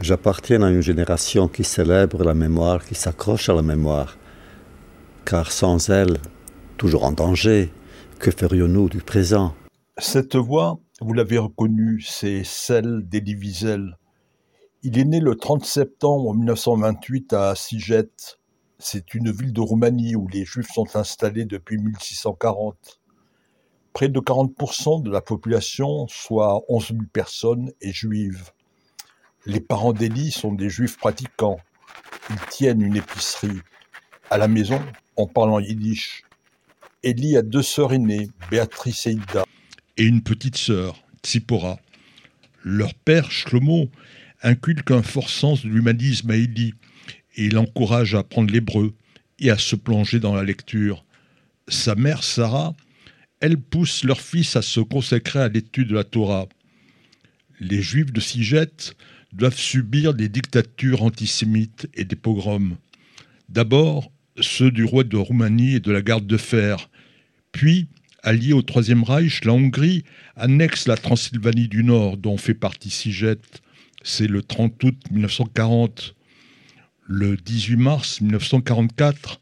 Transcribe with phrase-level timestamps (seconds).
[0.00, 4.16] J'appartiens à une génération qui célèbre la mémoire, qui s'accroche à la mémoire.
[5.24, 6.18] Car sans elle,
[6.76, 7.72] toujours en danger,
[8.20, 9.56] que ferions-nous du présent?
[9.98, 13.98] Cette voix, vous l'avez reconnue, c'est celle d'Elie Wiesel.
[14.84, 18.08] Il est né le 30 septembre 1928 à Siget.
[18.78, 23.00] C'est une ville de Roumanie où les Juifs sont installés depuis 1640.
[23.92, 28.52] Près de 40% de la population, soit 11 000 personnes, est juive.
[29.46, 31.58] Les parents d'Elie sont des juifs pratiquants.
[32.30, 33.60] Ils tiennent une épicerie.
[34.30, 34.80] À la maison,
[35.16, 36.24] on parle en yiddish.
[37.04, 39.44] Elie a deux sœurs aînées, Béatrice et Ida.
[39.96, 41.78] Et une petite sœur, Tsipora.
[42.64, 43.88] Leur père, Shlomo,
[44.42, 46.74] inculque un fort sens de l'humanisme à Elie
[47.36, 48.94] et l'encourage à apprendre l'hébreu
[49.38, 51.04] et à se plonger dans la lecture.
[51.68, 52.74] Sa mère, Sarah,
[53.40, 56.48] elle pousse leur fils à se consacrer à l'étude de la Torah.
[57.60, 58.94] Les Juifs de Siget
[59.32, 62.76] doivent subir des dictatures antisémites et des pogroms.
[63.48, 66.90] D'abord, ceux du roi de Roumanie et de la garde de fer.
[67.52, 67.88] Puis,
[68.22, 70.04] alliés au Troisième Reich, la Hongrie
[70.36, 73.38] annexe la Transylvanie du Nord, dont fait partie Siget.
[74.02, 76.14] C'est le 30 août 1940.
[77.06, 79.40] Le 18 mars 1944,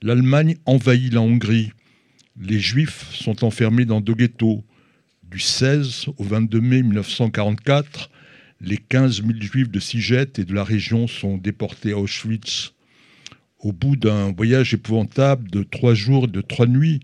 [0.00, 1.72] l'Allemagne envahit la Hongrie.
[2.40, 4.64] Les Juifs sont enfermés dans deux ghettos.
[5.22, 8.10] Du 16 au 22 mai 1944,
[8.62, 12.72] les 15 000 juifs de Siget et de la région sont déportés à Auschwitz.
[13.58, 17.00] Au bout d'un voyage épouvantable de trois jours et de trois nuits,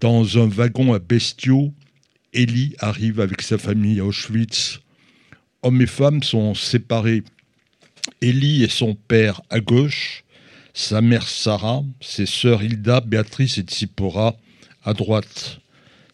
[0.00, 1.72] dans un wagon à bestiaux,
[2.34, 4.80] Elie arrive avec sa famille à Auschwitz.
[5.62, 7.22] Hommes et femmes sont séparés.
[8.22, 10.24] Elie et son père à gauche,
[10.74, 14.36] sa mère Sarah, ses sœurs Hilda, Béatrice et Tsipora
[14.84, 15.60] à droite.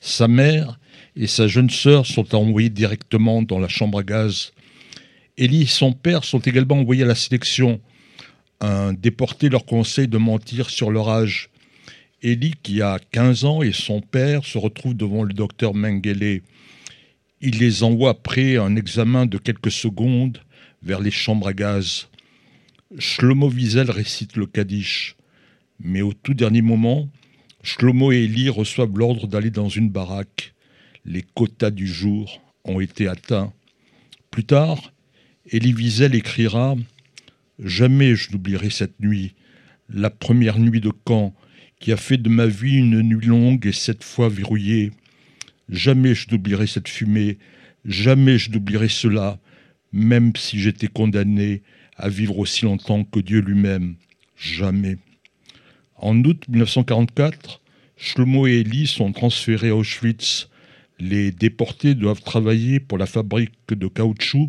[0.00, 0.78] Sa mère
[1.16, 4.52] et sa jeune sœur sont envoyées directement dans la chambre à gaz.
[5.38, 7.80] Elie et son père sont également envoyés à la sélection.
[8.60, 11.48] Un déporté leur conseille de mentir sur leur âge.
[12.22, 16.42] Elie, qui a 15 ans, et son père se retrouvent devant le docteur Mengele.
[17.40, 20.38] Il les envoie après un examen de quelques secondes
[20.82, 22.08] vers les chambres à gaz.
[22.98, 25.16] Shlomo Wiesel récite le Kaddish.
[25.80, 27.08] Mais au tout dernier moment,
[27.62, 30.54] Shlomo et Elie reçoivent l'ordre d'aller dans une baraque.
[31.04, 33.52] Les quotas du jour ont été atteints.
[34.30, 34.92] Plus tard,
[35.50, 36.76] Elie Wiesel écrira
[37.58, 39.34] Jamais je n'oublierai cette nuit,
[39.88, 41.34] la première nuit de camp
[41.80, 44.92] qui a fait de ma vie une nuit longue et sept fois verrouillée.
[45.68, 47.38] Jamais je n'oublierai cette fumée,
[47.84, 49.40] jamais je n'oublierai cela,
[49.92, 51.62] même si j'étais condamné
[51.96, 53.96] à vivre aussi longtemps que Dieu lui-même.
[54.36, 54.98] Jamais.
[55.96, 57.60] En août 1944,
[57.96, 60.48] Shlomo et Elie sont transférés à Auschwitz.
[61.00, 64.48] Les déportés doivent travailler pour la fabrique de caoutchouc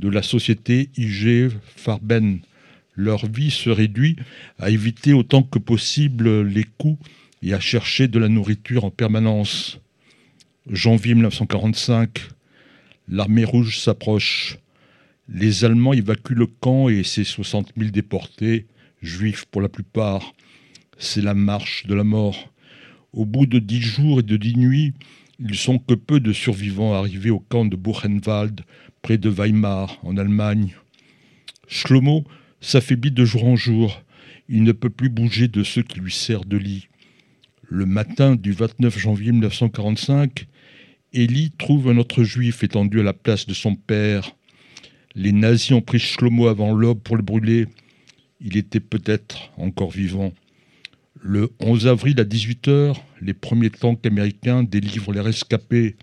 [0.00, 2.40] de la société IG Farben.
[2.96, 4.16] Leur vie se réduit
[4.58, 6.98] à éviter autant que possible les coups
[7.42, 9.78] et à chercher de la nourriture en permanence.
[10.68, 12.18] Janvier 1945,
[13.08, 14.58] l'armée rouge s'approche.
[15.28, 18.66] Les Allemands évacuent le camp et ses 60 000 déportés,
[19.02, 20.34] juifs pour la plupart.
[20.98, 22.52] C'est la marche de la mort.
[23.12, 24.94] Au bout de dix jours et de dix nuits,
[25.40, 28.60] ils sont que peu de survivants arrivés au camp de Buchenwald,
[29.00, 30.74] près de Weimar, en Allemagne.
[31.66, 32.24] Shlomo
[32.60, 34.02] s'affaiblit de jour en jour.
[34.48, 36.88] Il ne peut plus bouger de ce qui lui sert de lit.
[37.62, 40.46] Le matin du 29 janvier 1945,
[41.12, 44.36] Élie trouve un autre juif étendu à la place de son père.
[45.14, 47.66] Les nazis ont pris Shlomo avant l'aube pour le brûler.
[48.40, 50.32] Il était peut-être encore vivant.
[51.22, 55.96] Le 11 avril à 18h, les premiers tanks américains délivrent les rescapés.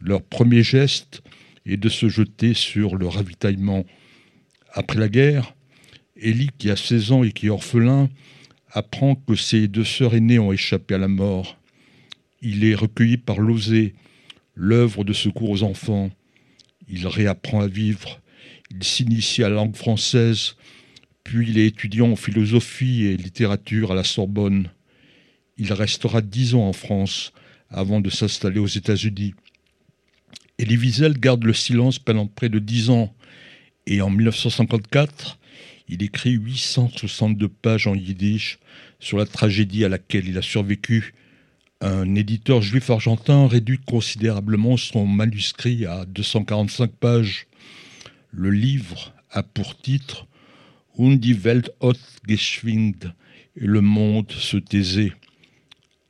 [0.00, 1.20] Leur premier geste
[1.66, 3.84] est de se jeter sur le ravitaillement.
[4.72, 5.56] Après la guerre,
[6.16, 8.08] Ellie, qui a 16 ans et qui est orphelin,
[8.70, 11.58] apprend que ses deux sœurs aînées ont échappé à la mort.
[12.40, 13.94] Il est recueilli par l'Osée,
[14.54, 16.10] l'œuvre de secours aux enfants.
[16.88, 18.20] Il réapprend à vivre.
[18.70, 20.54] Il s'initie à la langue française
[21.24, 24.70] puis il est étudiant en philosophie et littérature à la Sorbonne.
[25.58, 27.32] Il restera dix ans en France
[27.70, 29.34] avant de s'installer aux États-Unis.
[30.58, 33.14] Elie Wiesel garde le silence pendant près de dix ans
[33.86, 35.38] et en 1954,
[35.88, 38.58] il écrit 862 pages en yiddish
[39.00, 41.14] sur la tragédie à laquelle il a survécu.
[41.80, 47.48] Un éditeur juif argentin réduit considérablement son manuscrit à 245 pages.
[48.30, 50.28] Le livre a pour titre
[50.94, 53.12] und die Welt hat geschwind,
[53.56, 55.12] et le monde se taisait.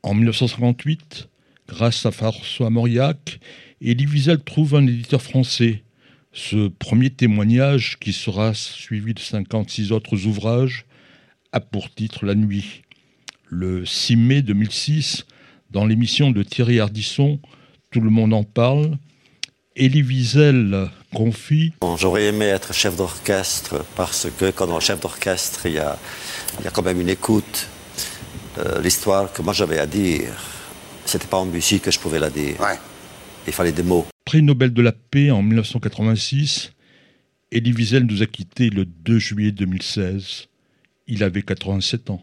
[0.03, 1.29] En 1958,
[1.69, 3.41] grâce à François Mauriac,
[3.81, 5.83] Elie Wiesel trouve un éditeur français.
[6.33, 10.87] Ce premier témoignage, qui sera suivi de 56 autres ouvrages,
[11.53, 12.83] a pour titre La nuit.
[13.49, 15.27] Le 6 mai 2006,
[15.71, 17.39] dans l'émission de Thierry Ardisson,
[17.91, 18.97] Tout le monde en parle,
[19.75, 25.65] Elie Wiesel confie J'aurais aimé être chef d'orchestre parce que quand on est chef d'orchestre,
[25.67, 25.99] il y a,
[26.59, 27.69] il y a quand même une écoute.
[28.59, 30.35] Euh, L'histoire que moi j'avais à dire,
[31.07, 32.61] c'était pas en musique que je pouvais la dire.
[32.61, 32.79] Ouais.
[33.47, 34.07] Il fallait des mots.
[34.27, 36.73] Prix Nobel de la paix en 1986.
[37.51, 40.49] Elie Wiesel nous a quittés le 2 juillet 2016.
[41.07, 42.23] Il avait 87 ans.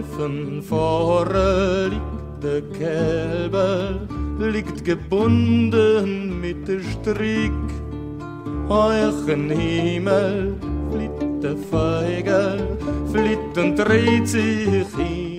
[0.00, 4.00] Häufen vorne liegt der Kälber,
[4.38, 7.52] liegt gebunden mit der Strick.
[8.66, 10.54] Heuchen Himmel,
[10.90, 12.78] flitt der Feigel,
[13.12, 15.29] flitt und dreht sich hin.